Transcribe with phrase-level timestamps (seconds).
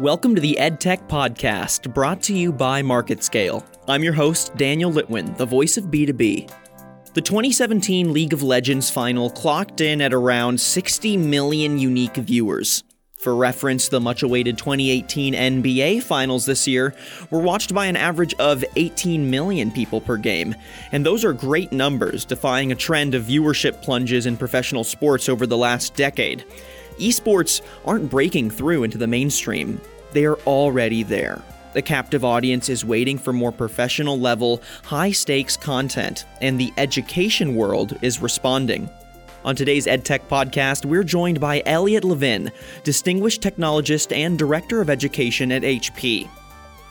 [0.00, 3.62] Welcome to the EdTech Podcast, brought to you by MarketScale.
[3.86, 6.50] I'm your host, Daniel Litwin, the voice of B2B.
[7.12, 12.82] The 2017 League of Legends final clocked in at around 60 million unique viewers.
[13.18, 16.94] For reference, the much awaited 2018 NBA Finals this year
[17.30, 20.54] were watched by an average of 18 million people per game,
[20.92, 25.46] and those are great numbers, defying a trend of viewership plunges in professional sports over
[25.46, 26.42] the last decade
[27.00, 29.80] esports aren't breaking through into the mainstream,
[30.12, 31.42] they are already there.
[31.72, 37.54] The captive audience is waiting for more professional level, high stakes content, and the education
[37.54, 38.90] world is responding.
[39.44, 42.52] On today's EdTech podcast, we're joined by Elliott Levine,
[42.84, 46.28] Distinguished Technologist and Director of Education at HP.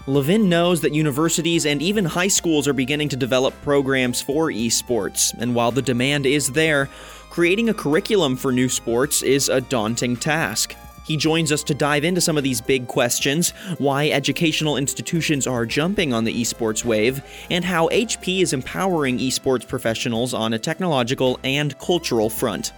[0.08, 5.34] Levine knows that universities and even high schools are beginning to develop programs for esports,
[5.38, 6.90] and while the demand is there,
[7.30, 10.76] creating a curriculum for new sports is a daunting task.
[11.06, 15.66] He joins us to dive into some of these big questions why educational institutions are
[15.66, 21.40] jumping on the esports wave, and how HP is empowering esports professionals on a technological
[21.44, 22.72] and cultural front.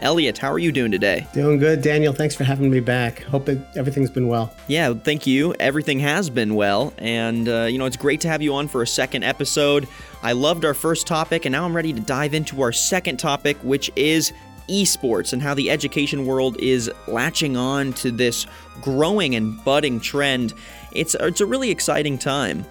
[0.00, 1.26] Elliott, how are you doing today?
[1.32, 2.12] Doing good, Daniel.
[2.12, 3.22] Thanks for having me back.
[3.22, 4.54] Hope it, everything's been well.
[4.66, 5.54] Yeah, thank you.
[5.60, 8.82] Everything has been well, and uh, you know it's great to have you on for
[8.82, 9.88] a second episode.
[10.22, 13.56] I loved our first topic, and now I'm ready to dive into our second topic,
[13.58, 14.32] which is
[14.68, 18.46] esports and how the education world is latching on to this
[18.80, 20.54] growing and budding trend.
[20.92, 22.66] It's it's a really exciting time.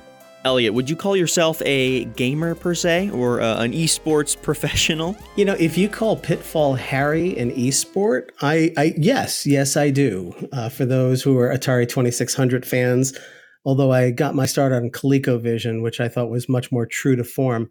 [0.46, 5.16] Elliott, would you call yourself a gamer per se or uh, an esports professional?
[5.36, 10.34] You know, if you call Pitfall Harry an esport, I, I yes, yes, I do.
[10.52, 13.18] Uh, for those who are Atari 2600 fans,
[13.66, 17.24] although I got my start on ColecoVision, which I thought was much more true to
[17.24, 17.70] form.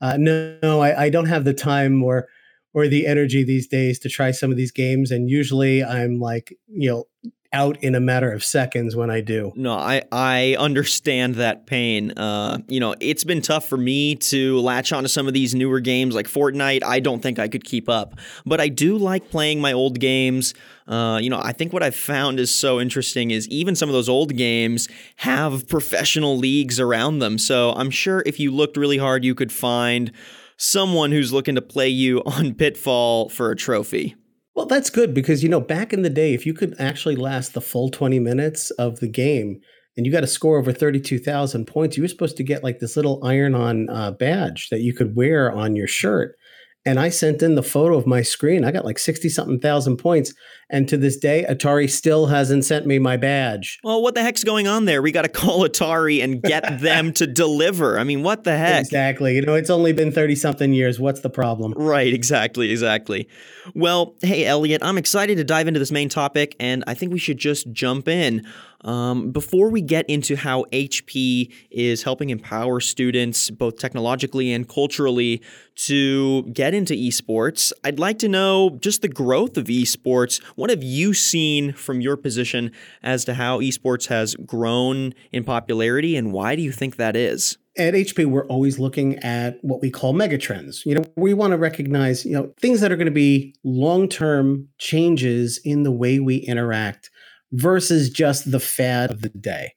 [0.00, 2.26] Uh, no, no I, I, don't have the time or
[2.72, 6.56] or the energy these days to try some of these games, and usually I'm like,
[6.68, 7.04] you know,
[7.52, 9.52] out in a matter of seconds when I do.
[9.56, 12.12] No, I I understand that pain.
[12.12, 15.80] Uh, you know, it's been tough for me to latch onto some of these newer
[15.80, 16.84] games like Fortnite.
[16.84, 18.14] I don't think I could keep up,
[18.46, 20.54] but I do like playing my old games.
[20.86, 23.92] Uh, you know, I think what I've found is so interesting is even some of
[23.92, 27.38] those old games have professional leagues around them.
[27.38, 30.12] So I'm sure if you looked really hard, you could find
[30.56, 34.14] someone who's looking to play you on Pitfall for a trophy.
[34.60, 37.54] Well, that's good because, you know, back in the day, if you could actually last
[37.54, 39.58] the full 20 minutes of the game
[39.96, 42.94] and you got a score over 32,000 points, you were supposed to get like this
[42.94, 46.36] little iron on uh, badge that you could wear on your shirt.
[46.86, 48.64] And I sent in the photo of my screen.
[48.64, 50.32] I got like 60 something thousand points.
[50.70, 53.78] And to this day, Atari still hasn't sent me my badge.
[53.84, 55.02] Well, what the heck's going on there?
[55.02, 57.98] We got to call Atari and get them to deliver.
[57.98, 58.80] I mean, what the heck?
[58.80, 59.34] Exactly.
[59.36, 60.98] You know, it's only been 30 something years.
[60.98, 61.74] What's the problem?
[61.76, 62.14] Right.
[62.14, 62.70] Exactly.
[62.70, 63.28] Exactly.
[63.74, 67.18] Well, hey, Elliott, I'm excited to dive into this main topic, and I think we
[67.18, 68.46] should just jump in.
[68.82, 75.42] Um, before we get into how HP is helping empower students, both technologically and culturally,
[75.86, 80.42] to get into esports, I'd like to know just the growth of esports.
[80.56, 86.16] What have you seen from your position as to how esports has grown in popularity,
[86.16, 87.58] and why do you think that is?
[87.78, 90.84] at HP, we're always looking at what we call megatrends.
[90.84, 94.68] You know, we want to recognize, you know, things that are going to be long-term
[94.78, 97.10] changes in the way we interact
[97.52, 99.74] versus just the fad of the day.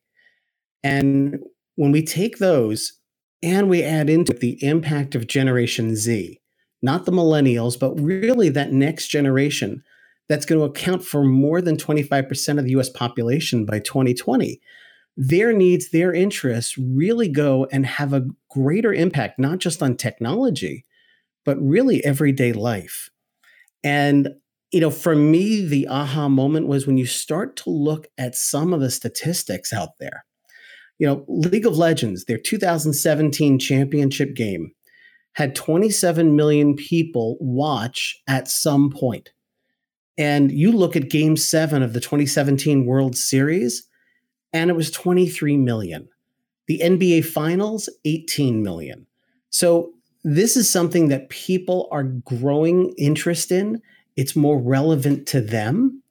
[0.84, 1.40] And
[1.76, 3.00] when we take those
[3.42, 6.40] and we add into the impact of Generation Z,
[6.82, 9.84] not the millennials, but really that next generation
[10.30, 14.62] that's going to account for more than 25% of the US population by 2020,
[15.16, 20.86] their needs, their interests really go and have a greater impact, not just on technology,
[21.46, 23.10] but really everyday life.
[23.84, 24.30] And
[24.74, 28.74] you know, for me, the aha moment was when you start to look at some
[28.74, 30.26] of the statistics out there.
[30.98, 34.72] You know, League of Legends, their 2017 championship game,
[35.34, 39.32] had 27 million people watch at some point.
[40.18, 43.88] And you look at game seven of the 2017 World Series,
[44.54, 46.08] and it was 23 million.
[46.68, 49.06] The NBA Finals, 18 million.
[49.52, 49.92] So
[50.24, 53.80] this is something that people are growing interest in
[54.16, 56.02] it's more relevant to them.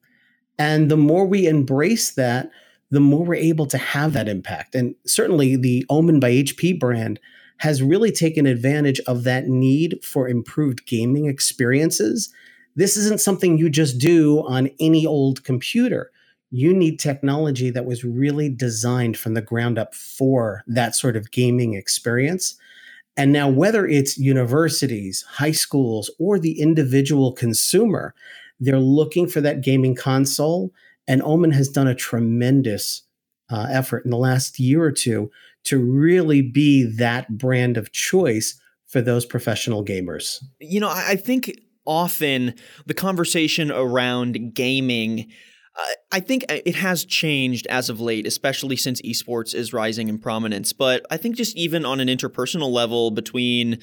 [0.58, 2.50] And the more we embrace that,
[2.90, 4.74] the more we're able to have that impact.
[4.74, 7.18] And certainly the Omen by HP brand
[7.58, 12.32] has really taken advantage of that need for improved gaming experiences.
[12.76, 16.10] This isn't something you just do on any old computer.
[16.50, 21.30] You need technology that was really designed from the ground up for that sort of
[21.30, 22.56] gaming experience.
[23.16, 28.14] And now, whether it's universities, high schools, or the individual consumer,
[28.58, 30.72] they're looking for that gaming console
[31.08, 33.02] And Omen has done a tremendous
[33.50, 35.30] uh, effort in the last year or two
[35.64, 40.42] to really be that brand of choice for those professional gamers.
[40.60, 42.54] You know, I think often
[42.86, 45.30] the conversation around gaming.
[45.74, 50.18] Uh, I think it has changed as of late, especially since esports is rising in
[50.18, 50.72] prominence.
[50.72, 53.78] But I think just even on an interpersonal level between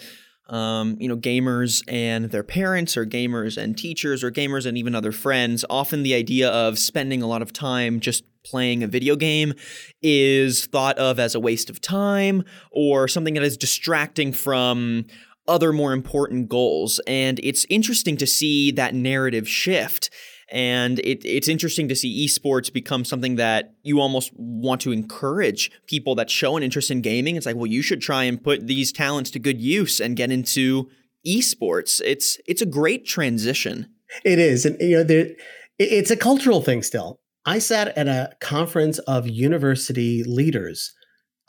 [0.49, 4.95] um, you know, gamers and their parents, or gamers and teachers, or gamers and even
[4.95, 9.15] other friends, often the idea of spending a lot of time just playing a video
[9.15, 9.53] game
[10.01, 15.05] is thought of as a waste of time or something that is distracting from
[15.47, 16.99] other more important goals.
[17.05, 20.09] And it's interesting to see that narrative shift
[20.51, 25.71] and it, it's interesting to see esports become something that you almost want to encourage
[25.87, 27.35] people that show an interest in gaming.
[27.35, 30.31] It's like, well, you should try and put these talents to good use and get
[30.31, 30.89] into
[31.25, 32.01] esports.
[32.03, 33.87] It's it's a great transition.
[34.23, 35.29] It is, and you know, there,
[35.77, 37.19] it's a cultural thing still.
[37.45, 40.93] I sat at a conference of university leaders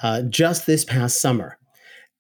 [0.02, 1.58] uh, just this past summer.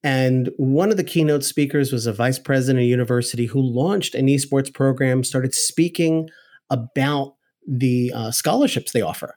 [0.02, 4.28] And one of the keynote speakers was a vice president of university who launched an
[4.28, 6.30] esports program, started speaking
[6.70, 7.34] about
[7.66, 9.36] the uh, scholarships they offer.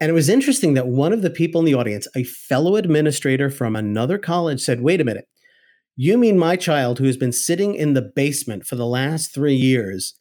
[0.00, 3.50] And it was interesting that one of the people in the audience, a fellow administrator
[3.50, 5.26] from another college, said, Wait a minute,
[5.96, 9.54] you mean my child who has been sitting in the basement for the last three
[9.54, 10.14] years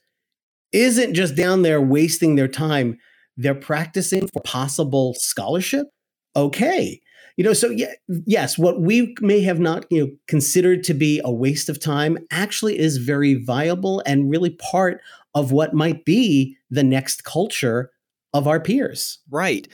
[0.72, 2.98] isn't just down there wasting their time?
[3.38, 5.88] They're practicing for possible scholarship?
[6.36, 7.02] Okay.
[7.38, 7.94] You know, so yeah,
[8.26, 12.18] yes, what we may have not, you know, considered to be a waste of time
[12.30, 15.02] actually is very viable and really part
[15.34, 17.92] of what might be the next culture
[18.34, 19.20] of our peers.
[19.30, 19.68] Right.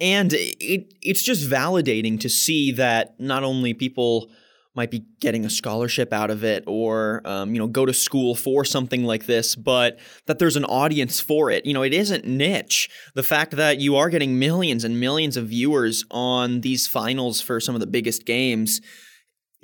[0.00, 4.30] And it it's just validating to see that not only people
[4.76, 8.34] might be getting a scholarship out of it or um, you know go to school
[8.34, 12.24] for something like this but that there's an audience for it you know it isn't
[12.24, 17.40] niche the fact that you are getting millions and millions of viewers on these finals
[17.40, 18.80] for some of the biggest games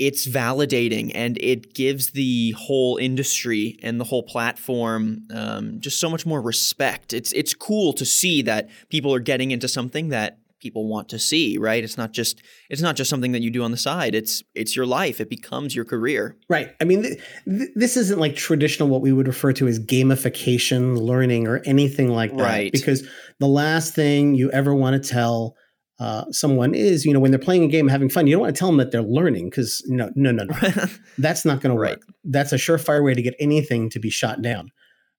[0.00, 6.08] it's validating and it gives the whole industry and the whole platform um, just so
[6.08, 7.12] much more respect.
[7.12, 11.18] It's it's cool to see that people are getting into something that people want to
[11.18, 11.58] see.
[11.58, 11.84] Right?
[11.84, 14.14] It's not just it's not just something that you do on the side.
[14.14, 15.20] It's it's your life.
[15.20, 16.34] It becomes your career.
[16.48, 16.74] Right.
[16.80, 20.98] I mean, th- th- this isn't like traditional what we would refer to as gamification
[20.98, 22.42] learning or anything like that.
[22.42, 22.72] Right.
[22.72, 23.06] Because
[23.38, 25.56] the last thing you ever want to tell
[26.00, 28.54] uh, someone is, you know, when they're playing a game, having fun, you don't want
[28.54, 30.84] to tell them that they're learning because no, no, no, no,
[31.18, 32.00] that's not going right.
[32.00, 32.16] to work.
[32.24, 34.70] That's a surefire way to get anything to be shot down.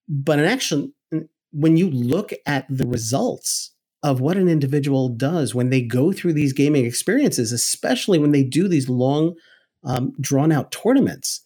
[0.08, 0.92] But in action,
[1.52, 3.70] when you look at the results
[4.02, 8.42] of what an individual does when they go through these gaming experiences, especially when they
[8.42, 9.36] do these long,
[9.84, 11.42] um, drawn out tournaments,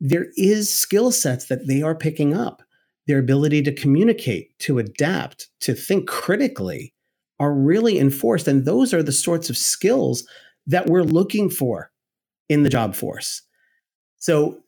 [0.00, 2.62] there is skill sets that they are picking up.
[3.08, 6.92] Their ability to communicate, to adapt, to think critically,
[7.40, 8.48] are really enforced.
[8.48, 10.26] And those are the sorts of skills
[10.66, 11.90] that we're looking for
[12.48, 13.42] in the job force.
[14.18, 14.60] So,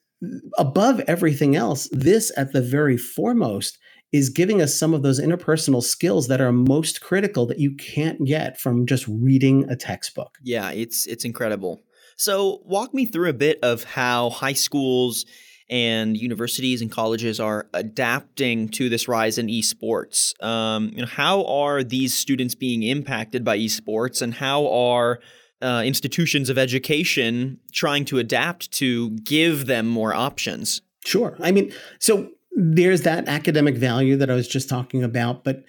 [0.59, 3.79] above everything else, this at the very foremost
[4.13, 8.25] is giving us some of those interpersonal skills that are most critical that you can't
[8.25, 10.37] get from just reading a textbook.
[10.43, 11.83] Yeah, it's it's incredible.
[12.17, 15.25] So, walk me through a bit of how high schools
[15.71, 20.41] and universities and colleges are adapting to this rise in esports.
[20.43, 25.21] Um, you know, how are these students being impacted by esports, and how are
[25.63, 30.83] uh, institutions of education trying to adapt to give them more options?
[31.05, 31.37] Sure.
[31.41, 35.63] I mean, so there's that academic value that I was just talking about, but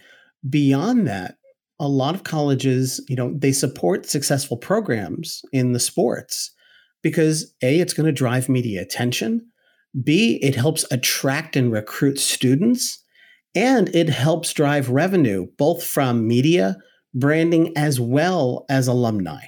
[0.50, 1.38] beyond that,
[1.80, 6.52] a lot of colleges, you know, they support successful programs in the sports
[7.02, 9.51] because A, it's going to drive media attention.
[10.00, 13.04] B, it helps attract and recruit students,
[13.54, 16.78] and it helps drive revenue, both from media,
[17.14, 19.46] branding, as well as alumni.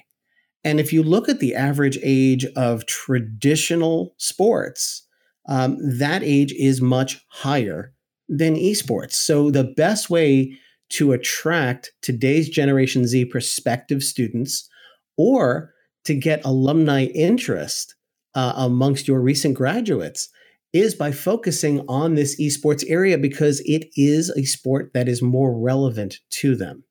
[0.63, 5.07] And if you look at the average age of traditional sports,
[5.47, 7.93] um, that age is much higher
[8.29, 9.13] than esports.
[9.13, 10.57] So the best way
[10.89, 14.69] to attract today's Generation Z prospective students
[15.17, 15.73] or
[16.05, 17.95] to get alumni interest
[18.35, 20.29] uh, amongst your recent graduates
[20.73, 25.55] is by focusing on this esports area because it is a sport that is more
[25.57, 26.83] relevant to them.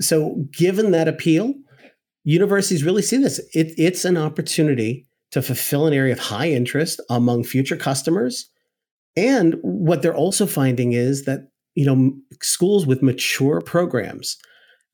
[0.00, 1.54] So, given that appeal,
[2.24, 3.38] universities really see this.
[3.54, 8.50] It, it's an opportunity to fulfill an area of high interest among future customers.
[9.16, 14.36] And what they're also finding is that, you know, schools with mature programs,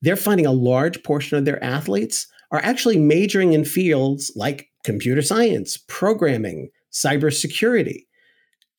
[0.02, 5.22] they're finding a large portion of their athletes are actually majoring in fields like computer
[5.22, 8.04] science, programming, cybersecurity.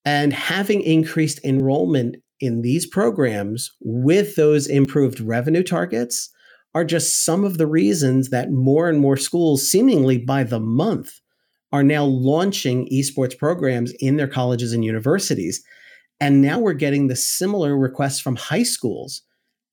[0.05, 6.29] And having increased enrollment in these programs with those improved revenue targets
[6.75, 11.21] are just some of the reasons that more and more schools, seemingly by the month,
[11.71, 15.63] are now launching esports programs in their colleges and universities.
[16.19, 19.23] And now we're getting the similar requests from high schools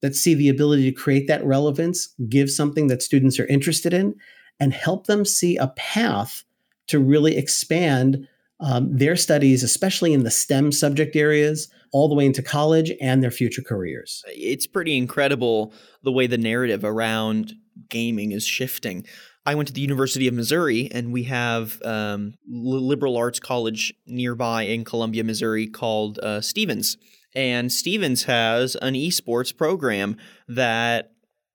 [0.01, 4.15] that see the ability to create that relevance, give something that students are interested in,
[4.59, 6.45] and help them see a path
[6.89, 8.27] to really expand
[8.63, 13.23] um, their studies, especially in the STEM subject areas, all the way into college and
[13.23, 14.23] their future careers.
[14.29, 17.53] It's pretty incredible the way the narrative around
[17.89, 19.05] gaming is shifting.
[19.45, 24.63] I went to the University of Missouri, and we have um, liberal arts college nearby
[24.63, 26.97] in Columbia, Missouri, called uh, Stephens.
[27.35, 30.17] And Stephens has an esports program
[30.49, 31.12] that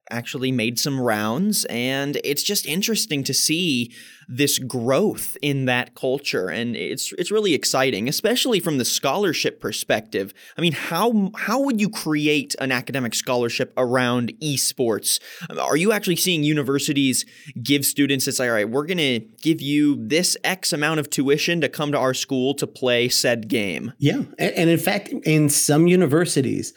[0.10, 3.92] actually made some rounds and it's just interesting to see
[4.28, 10.34] this growth in that culture and it's it's really exciting especially from the scholarship perspective.
[10.58, 15.20] I mean how how would you create an academic scholarship around esports?
[15.58, 17.26] Are you actually seeing universities
[17.62, 21.10] give students that say all right we're going to give you this x amount of
[21.10, 23.94] tuition to come to our school to play said game.
[23.98, 26.74] Yeah and in fact in some universities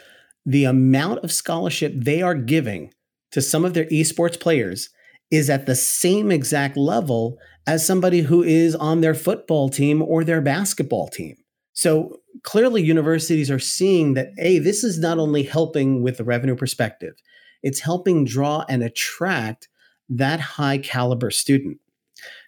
[0.47, 2.93] the amount of scholarship they are giving
[3.33, 4.91] to some of their esports players
[5.31, 10.25] is at the same exact level as somebody who is on their football team or
[10.25, 11.37] their basketball team.
[11.73, 16.57] So clearly, universities are seeing that, A, this is not only helping with the revenue
[16.57, 17.15] perspective,
[17.63, 19.69] it's helping draw and attract
[20.09, 21.79] that high caliber student.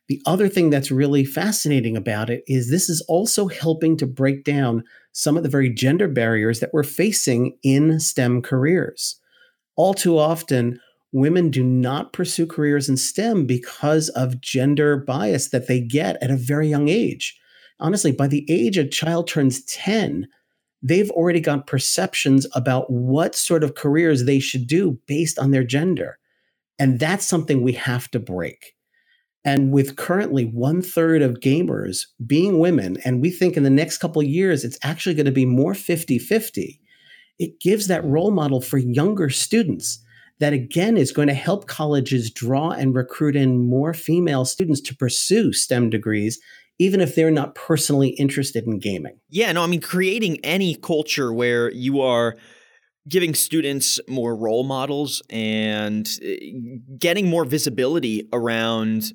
[0.08, 4.44] The other thing that's really fascinating about it is this is also helping to break
[4.44, 9.20] down some of the very gender barriers that we're facing in STEM careers
[9.76, 10.80] all too often,
[11.12, 16.30] women do not pursue careers in STEM because of gender bias that they get at
[16.30, 17.38] a very young age.
[17.80, 20.28] Honestly, by the age a child turns 10,
[20.82, 25.64] they've already got perceptions about what sort of careers they should do based on their
[25.64, 26.18] gender.
[26.78, 28.74] And that's something we have to break.
[29.44, 33.98] And with currently one third of gamers being women, and we think in the next
[33.98, 36.80] couple years it's actually going to be more 50 50,
[37.42, 39.98] it gives that role model for younger students
[40.38, 44.96] that again is going to help colleges draw and recruit in more female students to
[44.96, 46.40] pursue STEM degrees
[46.78, 49.16] even if they're not personally interested in gaming.
[49.28, 52.36] Yeah, no, I mean creating any culture where you are
[53.08, 56.36] giving students more role models and eh,
[56.98, 59.12] getting more visibility around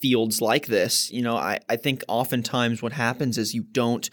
[0.00, 1.10] fields like this.
[1.10, 4.08] You know, I, I think oftentimes what happens is you don't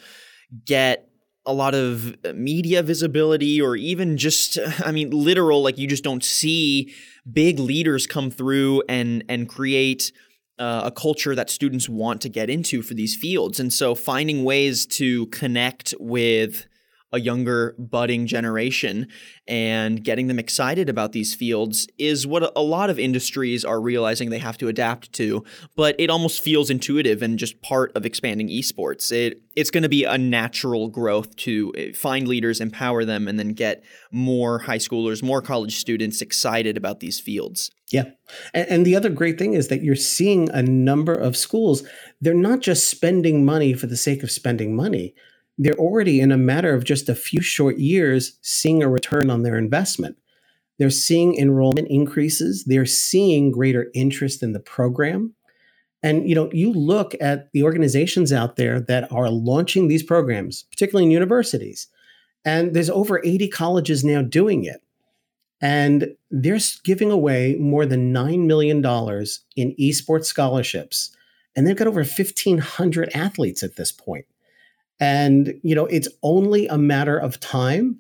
[0.66, 1.10] get
[1.46, 6.04] a lot of uh, media visibility or even just i mean literal like you just
[6.04, 6.94] don't see
[7.32, 10.12] big leaders come through and and create
[10.60, 13.60] uh, a culture that students want to get into for these fields.
[13.60, 16.68] And so finding ways to connect with
[17.14, 19.08] a younger budding generation
[19.48, 24.30] and getting them excited about these fields is what a lot of industries are realizing
[24.30, 25.44] they have to adapt to
[25.76, 29.12] but it almost feels intuitive and just part of expanding esports.
[29.12, 33.38] It it's going to be a natural growth to eh, find leaders empower them and
[33.38, 37.72] then get more high schoolers more college students excited about these fields.
[37.92, 38.06] Yeah.
[38.54, 41.84] And, and, the other great thing is that you're seeing a number of schools,
[42.20, 45.14] they're not just spending money for the sake of spending money
[45.58, 49.44] they're already in a matter of just a few short years seeing a return on
[49.44, 50.18] their investment.
[50.80, 55.36] They're seeing enrollment increases, they're seeing greater interest in the program.
[56.02, 60.64] And you know, you look at the organizations out there that are launching these programs,
[60.64, 61.88] particularly in universities,
[62.44, 64.82] and there's over 80 colleges now doing it.
[65.62, 71.16] And they're giving away more than $9 million in esports scholarships.
[71.56, 74.26] And they've got over 1,500 athletes at this point.
[75.04, 78.00] And, you know, it's only a matter of time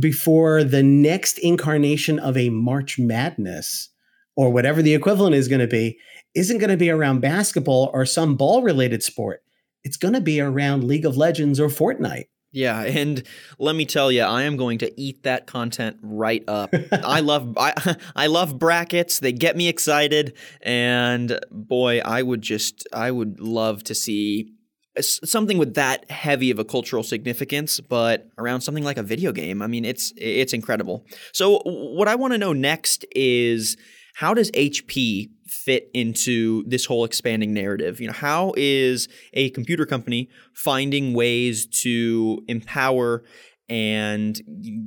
[0.00, 3.90] before the next incarnation of a March Madness
[4.34, 5.96] or whatever the equivalent is going to be
[6.34, 9.44] isn't going to be around basketball or some ball related sport.
[9.84, 12.24] It's going to be around League of Legends or Fortnite.
[12.50, 13.22] Yeah, and
[13.60, 16.74] let me tell you, I am going to eat that content right up.
[16.90, 19.20] I love I I love brackets.
[19.20, 24.54] They get me excited and boy, I would just I would love to see
[25.00, 29.62] something with that heavy of a cultural significance, but around something like a video game,
[29.62, 31.04] I mean, it's it's incredible.
[31.32, 33.76] So, what I want to know next is
[34.14, 38.00] how does HP fit into this whole expanding narrative?
[38.00, 43.24] You know, how is a computer company finding ways to empower
[43.68, 44.40] and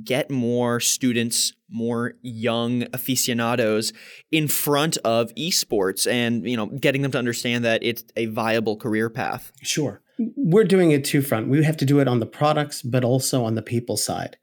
[0.04, 3.92] get more students, more young aficionados
[4.30, 8.76] in front of esports and, you know, getting them to understand that it's a viable
[8.76, 9.52] career path.
[9.62, 10.00] Sure.
[10.36, 11.48] We're doing it two front.
[11.48, 14.36] We have to do it on the products, but also on the people side.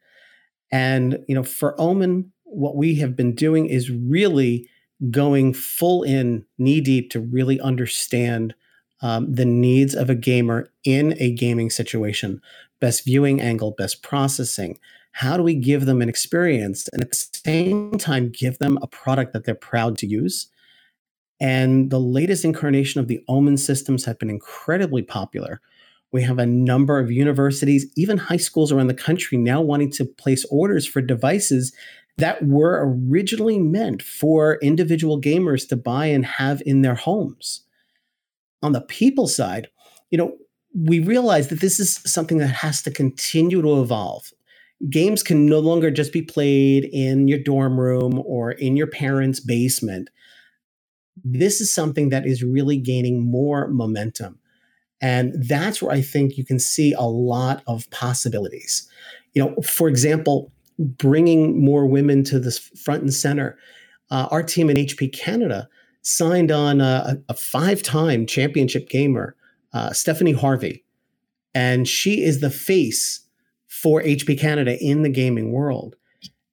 [0.72, 4.70] And you know, for Omen, what we have been doing is really
[5.12, 8.56] going full in, knee deep to really understand
[9.02, 12.42] um, the needs of a gamer in a gaming situation.
[12.80, 14.78] Best viewing angle, best processing.
[15.12, 18.88] How do we give them an experience and at the same time give them a
[18.88, 20.48] product that they're proud to use?
[21.40, 25.62] And the latest incarnation of the Omen systems have been incredibly popular.
[26.12, 30.06] We have a number of universities, even high schools around the country now wanting to
[30.06, 31.74] place orders for devices
[32.18, 37.62] that were originally meant for individual gamers to buy and have in their homes.
[38.64, 39.68] On the people side,
[40.12, 40.38] you know,
[40.76, 44.32] we realize that this is something that has to continue to evolve.
[44.90, 49.40] Games can no longer just be played in your dorm room or in your parents'
[49.40, 50.10] basement.
[51.24, 54.38] This is something that is really gaining more momentum.
[55.02, 58.90] And that's where I think you can see a lot of possibilities.
[59.34, 63.58] You know, for example, bringing more women to the front and center.
[64.12, 65.70] Uh, our team in HP Canada
[66.02, 69.36] signed on a, a five time championship gamer,
[69.76, 70.84] uh, Stephanie Harvey.
[71.54, 73.22] And she is the face
[73.68, 75.96] for HP Canada in the gaming world.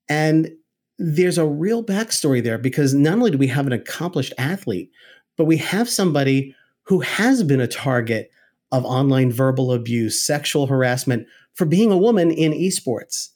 [0.09, 0.51] And
[0.99, 4.91] there's a real backstory there because not only do we have an accomplished athlete,
[5.37, 8.31] but we have somebody who has been a target
[8.73, 13.29] of online verbal abuse, sexual harassment for being a woman in esports.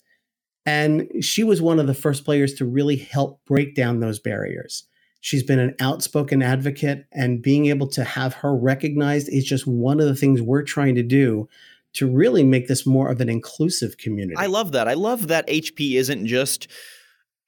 [0.65, 4.85] And she was one of the first players to really help break down those barriers.
[5.21, 10.01] She's been an outspoken advocate, and being able to have her recognized is just one
[10.01, 11.49] of the things we're trying to do
[11.95, 14.37] to really make this more of an inclusive community.
[14.37, 14.87] I love that.
[14.87, 16.69] I love that HP isn't just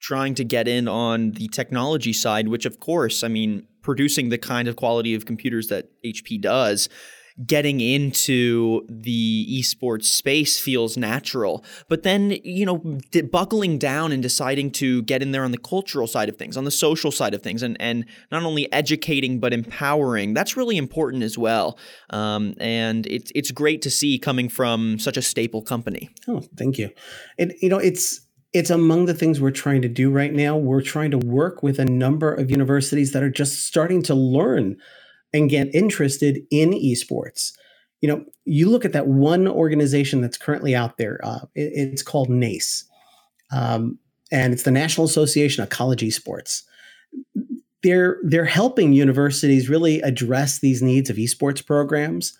[0.00, 4.38] trying to get in on the technology side, which, of course, I mean, producing the
[4.38, 6.88] kind of quality of computers that HP does
[7.46, 11.64] getting into the esports space feels natural.
[11.88, 12.98] But then, you know,
[13.30, 16.64] buckling down and deciding to get in there on the cultural side of things, on
[16.64, 21.22] the social side of things, and, and not only educating but empowering, that's really important
[21.22, 21.78] as well.
[22.10, 26.08] Um, and it's it's great to see coming from such a staple company.
[26.26, 26.90] Oh, thank you.
[27.38, 28.20] And you know, it's
[28.52, 30.56] it's among the things we're trying to do right now.
[30.56, 34.76] We're trying to work with a number of universities that are just starting to learn
[35.32, 37.52] and get interested in esports.
[38.00, 41.20] You know, you look at that one organization that's currently out there.
[41.22, 42.84] Uh, it, it's called NACE,
[43.52, 43.98] um,
[44.30, 46.62] and it's the National Association of College Esports.
[47.82, 52.36] They're they're helping universities really address these needs of esports programs.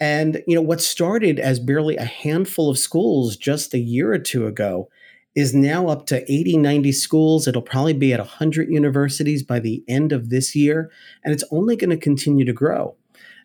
[0.00, 4.18] And you know what started as barely a handful of schools just a year or
[4.18, 4.88] two ago
[5.34, 7.48] is now up to 80, 90 schools.
[7.48, 10.90] It'll probably be at 100 universities by the end of this year,
[11.24, 12.96] and it's only going to continue to grow.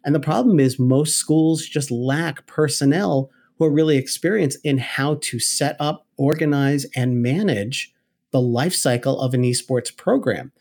[0.03, 5.15] And the problem is, most schools just lack personnel who are really experienced in how
[5.21, 7.93] to set up, organize, and manage
[8.31, 10.51] the life cycle of an esports program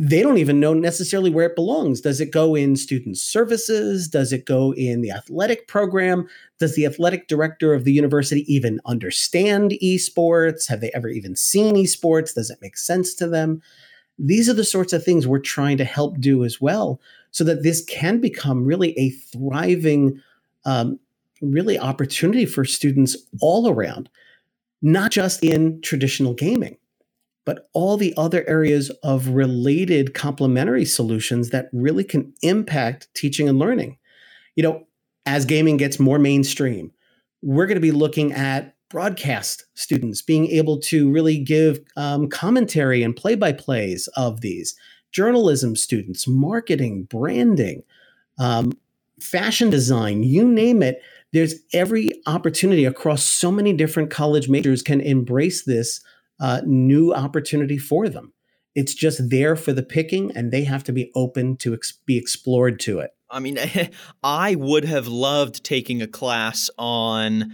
[0.00, 2.00] they don't even know necessarily where it belongs.
[2.00, 4.06] Does it go in student services?
[4.06, 6.28] Does it go in the athletic program?
[6.60, 10.68] Does the athletic director of the university even understand esports?
[10.68, 12.32] Have they ever even seen esports?
[12.32, 13.60] Does it make sense to them?
[14.20, 17.00] These are the sorts of things we're trying to help do as well,
[17.32, 20.22] so that this can become really a thriving,
[20.64, 21.00] um,
[21.42, 24.08] really opportunity for students all around,
[24.80, 26.77] not just in traditional gaming
[27.48, 33.58] but all the other areas of related complementary solutions that really can impact teaching and
[33.58, 33.96] learning.
[34.54, 34.86] You know,
[35.24, 36.92] as gaming gets more mainstream,
[37.40, 43.02] we're going to be looking at broadcast students being able to really give um, commentary
[43.02, 44.74] and play by plays of these,
[45.10, 47.82] journalism students, marketing, branding,
[48.38, 48.72] um,
[49.22, 51.00] fashion design, you name it.
[51.32, 56.02] There's every opportunity across so many different college majors can embrace this
[56.40, 58.32] uh, new opportunity for them.
[58.74, 62.16] It's just there for the picking, and they have to be open to ex- be
[62.16, 63.10] explored to it.
[63.30, 63.58] I mean,
[64.22, 67.52] I would have loved taking a class on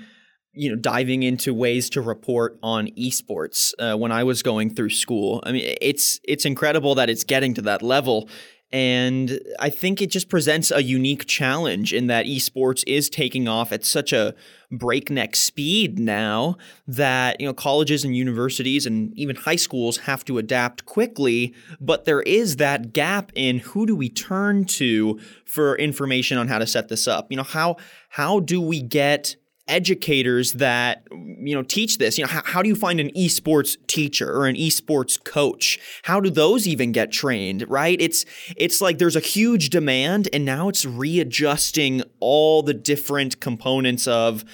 [0.52, 4.90] you know diving into ways to report on esports uh, when I was going through
[4.90, 5.42] school.
[5.44, 8.28] I mean, it's it's incredible that it's getting to that level.
[8.74, 13.70] And I think it just presents a unique challenge in that esports is taking off
[13.70, 14.34] at such a
[14.72, 16.56] breakneck speed now
[16.88, 21.54] that you know colleges and universities and even high schools have to adapt quickly.
[21.80, 26.58] But there is that gap in who do we turn to for information on how
[26.58, 27.28] to set this up?
[27.30, 27.76] You know how
[28.08, 32.18] how do we get educators that you know teach this.
[32.18, 35.78] You know how, how, do you find an esports teacher or an esports coach?
[36.02, 38.00] How do those even get trained right?
[38.00, 38.24] It's
[38.56, 44.44] it's like there's a huge demand and now it's readjusting all the different components of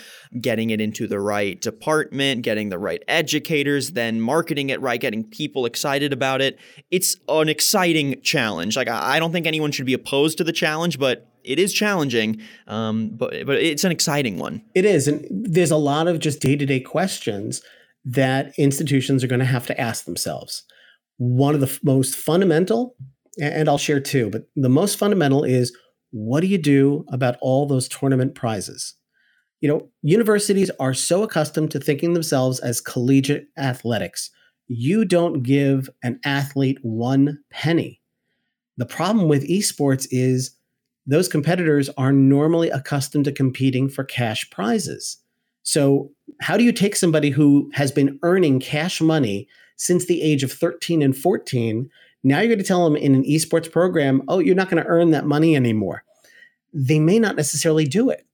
[0.40, 5.24] getting it into the right department getting the right educators then marketing it right getting
[5.24, 6.58] people excited about it.
[6.90, 8.76] It's an exciting challenge.
[8.76, 12.40] Like i don't think anyone should be opposed to the challenge but it is challenging,
[12.66, 14.62] um, but but it's an exciting one.
[14.74, 17.62] It is, and there's a lot of just day to day questions
[18.04, 20.62] that institutions are going to have to ask themselves.
[21.18, 22.96] One of the f- most fundamental,
[23.40, 25.76] and I'll share two, but the most fundamental is
[26.12, 28.94] what do you do about all those tournament prizes?
[29.60, 34.30] You know, universities are so accustomed to thinking themselves as collegiate athletics.
[34.68, 38.00] You don't give an athlete one penny.
[38.78, 40.52] The problem with esports is
[41.06, 45.18] those competitors are normally accustomed to competing for cash prizes.
[45.62, 46.10] So,
[46.40, 50.52] how do you take somebody who has been earning cash money since the age of
[50.52, 51.90] 13 and 14?
[52.22, 54.88] Now you're going to tell them in an esports program, oh, you're not going to
[54.88, 56.04] earn that money anymore.
[56.72, 58.26] They may not necessarily do it.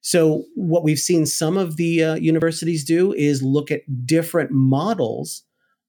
[0.00, 5.42] So, what we've seen some of the uh, universities do is look at different models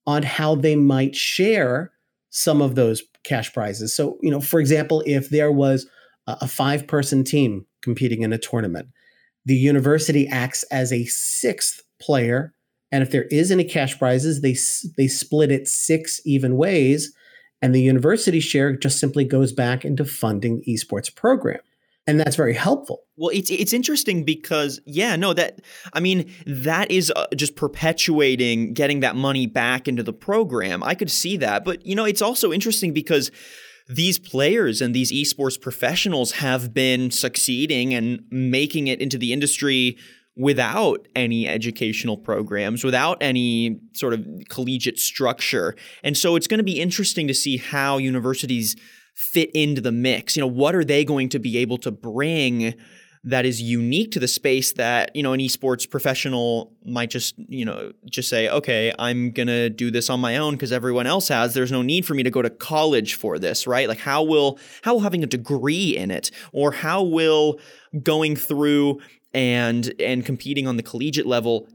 [0.08, 1.92] on how they might share
[2.30, 3.96] some of those cash prizes.
[3.96, 5.88] So, you know, for example, if there was
[6.28, 8.90] a five person team competing in a tournament.
[9.46, 12.54] The university acts as a sixth player.
[12.92, 14.56] And if there is any cash prizes, they,
[14.98, 17.14] they split it six even ways.
[17.62, 21.60] And the university share just simply goes back into funding the esports program.
[22.08, 23.02] And that's very helpful.
[23.18, 25.62] Well, it's it's interesting because yeah, no, that
[25.94, 30.84] I mean that is uh, just perpetuating getting that money back into the program.
[30.84, 33.32] I could see that, but you know, it's also interesting because
[33.88, 39.98] these players and these esports professionals have been succeeding and making it into the industry
[40.36, 45.76] without any educational programs, without any sort of collegiate structure.
[46.04, 48.76] And so it's going to be interesting to see how universities
[49.16, 50.36] fit into the mix.
[50.36, 52.74] You know, what are they going to be able to bring
[53.26, 57.66] that is unique to the space that you know an esports professional might just you
[57.66, 61.54] know just say okay i'm gonna do this on my own because everyone else has.
[61.54, 63.88] There's no need for me to go to college for this right?
[63.88, 67.60] Like how will how will having a degree in it or how will
[68.04, 69.00] going through
[69.34, 71.68] and and competing on the collegiate level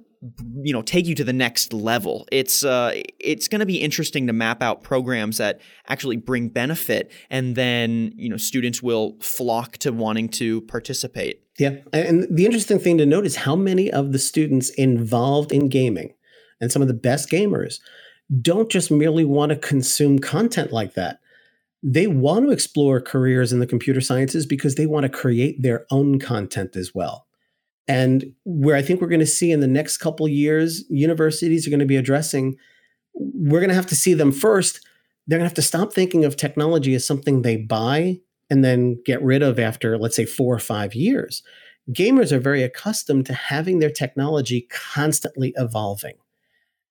[0.62, 2.26] you know take you to the next level.
[2.30, 7.10] It's uh it's going to be interesting to map out programs that actually bring benefit
[7.30, 11.42] and then you know students will flock to wanting to participate.
[11.58, 15.68] Yeah and the interesting thing to note is how many of the students involved in
[15.68, 16.12] gaming
[16.60, 17.80] and some of the best gamers
[18.42, 21.20] don't just merely want to consume content like that.
[21.82, 25.86] They want to explore careers in the computer sciences because they want to create their
[25.90, 27.26] own content as well
[27.88, 31.70] and where I think we're going to see in the next couple years, universities are
[31.70, 32.56] going to be addressing,
[33.14, 34.86] we're going to have to see them first.
[35.26, 39.00] They're going to have to stop thinking of technology as something they buy and then
[39.04, 41.42] get rid of after, let's say, four or five years.
[41.90, 46.14] Gamers are very accustomed to having their technology constantly evolving.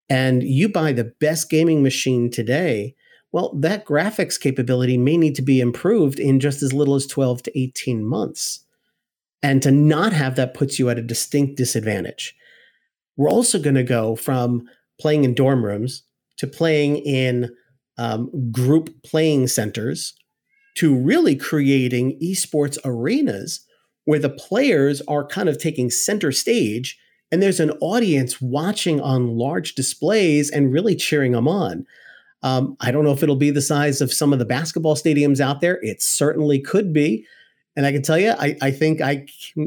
[0.10, 2.96] And you buy the best gaming machine today,
[3.32, 7.44] well, that graphics capability may need to be improved in just as little as 12
[7.44, 8.66] to 18 months.
[9.42, 12.36] And to not have that puts you at a distinct disadvantage.
[13.16, 14.68] We're also going to go from
[15.00, 16.04] playing in dorm rooms
[16.38, 17.50] to playing in
[17.98, 20.14] um, group playing centers
[20.76, 23.66] to really creating esports arenas
[24.06, 26.98] where the players are kind of taking center stage
[27.32, 31.86] and there's an audience watching on large displays and really cheering them on.
[32.42, 35.40] Um, I don't know if it'll be the size of some of the basketball stadiums
[35.40, 35.80] out there.
[35.84, 37.26] It certainly could be.
[37.76, 39.26] And I can tell you, I, I think I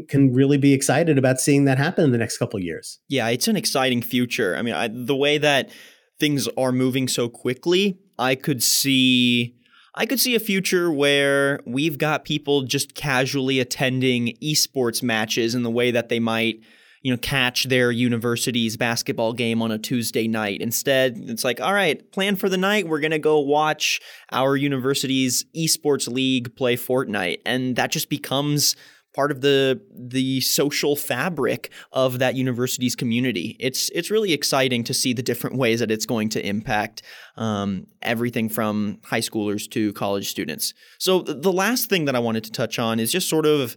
[0.08, 2.98] can, really be excited about seeing that happen in the next couple years.
[3.08, 4.56] Yeah, it's an exciting future.
[4.56, 5.70] I mean, I, the way that
[6.18, 9.56] things are moving so quickly, I could see
[9.94, 15.64] I could see a future where we've got people just casually attending esports matches in
[15.64, 16.60] the way that they might
[17.02, 20.60] you know, catch their university's basketball game on a Tuesday night.
[20.60, 22.86] Instead, it's like, all right, plan for the night.
[22.86, 27.40] We're going to go watch our university's esports league play Fortnite.
[27.44, 28.76] And that just becomes
[29.14, 33.56] part of the the social fabric of that university's community.
[33.60, 37.02] It's it's really exciting to see the different ways that it's going to impact
[37.36, 40.72] um, everything from high schoolers to college students.
[40.98, 43.76] So the last thing that I wanted to touch on is just sort of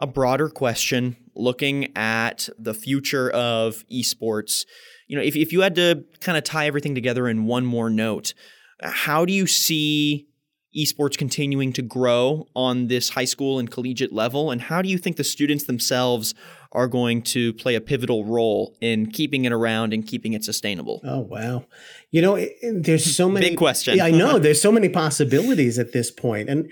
[0.00, 4.64] a broader question looking at the future of esports.
[5.06, 7.90] You know, if, if you had to kind of tie everything together in one more
[7.90, 8.34] note,
[8.82, 10.28] how do you see
[10.76, 14.50] esports continuing to grow on this high school and collegiate level?
[14.50, 16.34] And how do you think the students themselves
[16.72, 21.00] are going to play a pivotal role in keeping it around and keeping it sustainable?
[21.04, 21.64] Oh, wow.
[22.10, 23.50] You know, there's so many.
[23.50, 23.96] Big question.
[23.96, 24.38] yeah, I know.
[24.48, 26.48] There's so many possibilities at this point.
[26.48, 26.70] And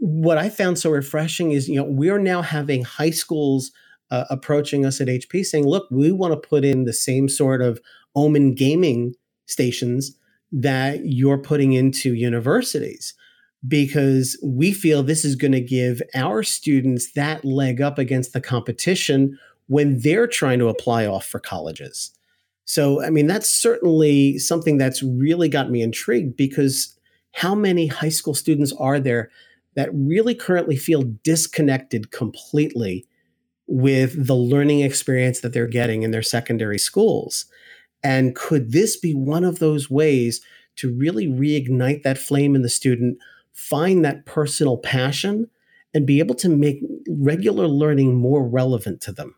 [0.00, 3.72] what I found so refreshing is, you know, we're now having high schools
[4.10, 7.60] uh, approaching us at HP saying, look, we want to put in the same sort
[7.62, 7.80] of
[8.14, 9.14] Omen gaming
[9.46, 10.16] stations
[10.52, 13.14] that you're putting into universities
[13.66, 18.40] because we feel this is going to give our students that leg up against the
[18.40, 22.12] competition when they're trying to apply off for colleges.
[22.64, 26.96] So, I mean, that's certainly something that's really got me intrigued because
[27.32, 29.30] how many high school students are there
[29.76, 33.06] that really currently feel disconnected completely
[33.68, 37.46] with the learning experience that they're getting in their secondary schools?
[38.02, 40.40] And could this be one of those ways
[40.76, 43.18] to really reignite that flame in the student
[43.52, 45.48] find that personal passion
[45.94, 49.34] and be able to make regular learning more relevant to them.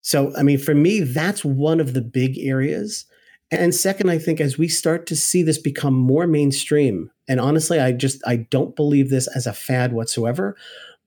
[0.00, 3.06] So, I mean, for me, that's one of the big areas.
[3.50, 7.80] And second, I think as we start to see this become more mainstream, and honestly,
[7.80, 10.56] I just I don't believe this as a fad whatsoever,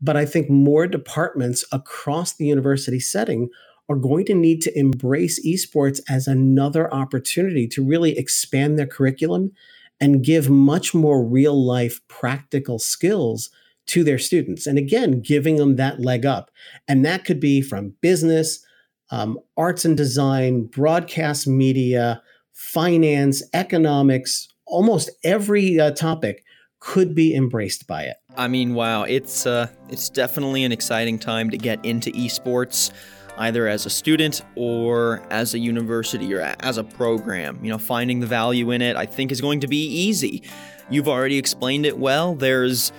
[0.02, 3.50] but I think more departments across the university setting
[3.90, 9.52] are going to need to embrace esports as another opportunity to really expand their curriculum
[10.00, 13.50] and give much more real life practical skills
[13.88, 14.66] to their students.
[14.66, 16.50] And again, giving them that leg up.
[16.88, 18.66] And that could be from business,
[19.12, 22.22] um, arts and design, broadcast media,
[22.54, 26.44] finance, economics, almost every uh, topic
[26.80, 28.18] could be embraced by it.
[28.36, 32.92] I mean, wow, it's uh, it's definitely an exciting time to get into esports
[33.38, 37.60] either as a student or as a university or as a program.
[37.64, 40.44] You know, finding the value in it, I think, is going to be easy.
[40.90, 42.36] You've already explained it well.
[42.36, 42.92] There's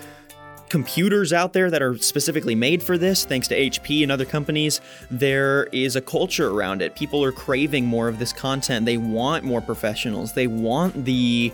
[0.72, 4.80] computers out there that are specifically made for this, thanks to HP and other companies.
[5.11, 6.94] There is a culture around it.
[6.94, 8.87] People are craving more of this content.
[8.87, 10.32] They want more professionals.
[10.32, 11.52] They want the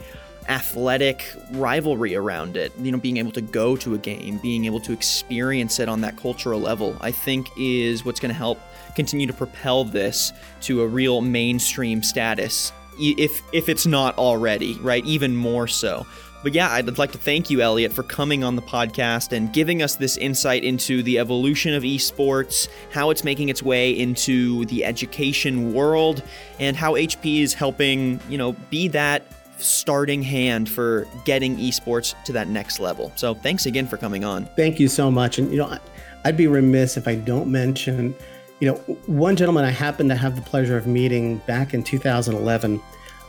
[0.48, 2.70] athletic rivalry around it.
[2.81, 6.00] You know, being able to go to a game, being able to experience it on
[6.02, 8.61] that cultural level, I think is what's going to help
[8.94, 15.04] continue to propel this to a real mainstream status if if it's not already, right?
[15.04, 16.07] Even more so.
[16.42, 19.83] But yeah, I'd like to thank you, Elliott, for coming on the podcast and giving
[19.83, 24.85] us this insight into the evolution of esports, how it's making its way into the
[24.85, 26.22] education world,
[26.61, 29.27] and how HP is helping, you know, be that
[29.59, 33.12] starting hand for getting esports to that next level.
[33.16, 34.46] So thanks again for coming on.
[34.55, 35.38] Thank you so much.
[35.38, 35.77] And, you know,
[36.24, 38.14] I'd be remiss if I don't mention,
[38.61, 42.81] you know, one gentleman I happened to have the pleasure of meeting back in 2011.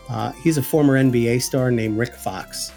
[0.10, 2.72] Uh, he's a former NBA star named Rick Fox.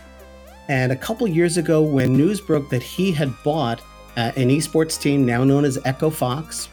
[0.69, 3.81] And a couple years ago, when news broke that he had bought
[4.17, 6.69] uh, an esports team now known as Echo Fox,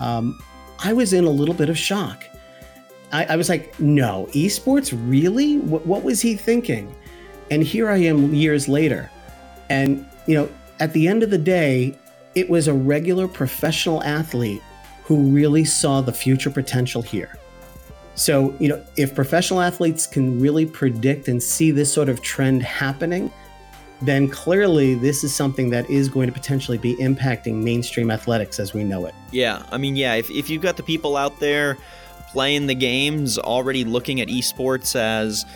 [0.00, 0.38] um,
[0.84, 2.24] I was in a little bit of shock.
[3.12, 5.58] I, I was like, no, esports, really?
[5.58, 6.94] What, what was he thinking?
[7.50, 9.10] And here I am years later.
[9.68, 10.48] And, you know,
[10.80, 11.96] at the end of the day,
[12.34, 14.62] it was a regular professional athlete
[15.04, 17.38] who really saw the future potential here.
[18.14, 22.62] So, you know, if professional athletes can really predict and see this sort of trend
[22.62, 23.30] happening,
[24.02, 28.74] then clearly this is something that is going to potentially be impacting mainstream athletics as
[28.74, 29.14] we know it.
[29.30, 29.64] Yeah.
[29.70, 31.78] I mean, yeah, if, if you've got the people out there
[32.28, 35.46] playing the games, already looking at esports as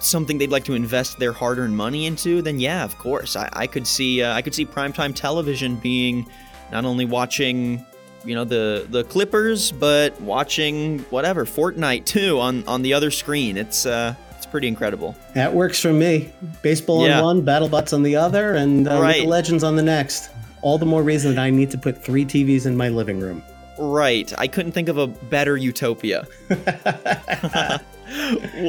[0.00, 3.66] something they'd like to invest their hard-earned money into, then yeah, of course, I, I
[3.66, 6.28] could see uh, I could see primetime television being
[6.72, 7.84] not only watching
[8.24, 13.56] you know the the Clippers, but watching whatever Fortnite too on on the other screen.
[13.56, 15.16] It's uh, it's pretty incredible.
[15.34, 16.32] That works for me.
[16.62, 17.20] Baseball yeah.
[17.20, 19.26] on one, BattleBots on the other, and uh, right.
[19.26, 20.30] Legends on the next.
[20.62, 23.42] All the more reason that I need to put three TVs in my living room.
[23.78, 24.32] Right.
[24.38, 26.26] I couldn't think of a better utopia.
[26.48, 27.80] well,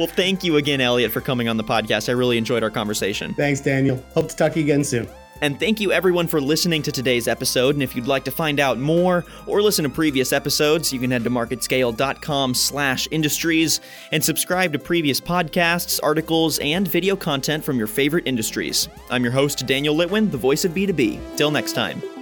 [0.06, 2.08] thank you again, Elliott, for coming on the podcast.
[2.08, 3.34] I really enjoyed our conversation.
[3.34, 4.02] Thanks, Daniel.
[4.14, 5.08] Hope to talk to you again soon.
[5.40, 7.74] And thank you everyone for listening to today's episode.
[7.74, 11.10] And if you'd like to find out more or listen to previous episodes, you can
[11.10, 13.80] head to marketscale.com slash industries
[14.12, 18.88] and subscribe to previous podcasts, articles, and video content from your favorite industries.
[19.10, 21.36] I'm your host, Daniel Litwin, the voice of B2B.
[21.36, 22.15] Till next time.